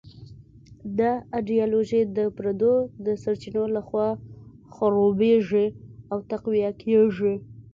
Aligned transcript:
دا 0.99 1.11
ایډیالوژي 1.35 2.01
د 2.17 2.19
پردو 2.37 2.73
د 3.05 3.07
سرچینو 3.23 3.63
لخوا 3.75 4.07
خړوبېږي 4.73 5.67
او 6.11 6.17
تقویه 6.31 6.71
کېږي. 6.81 7.33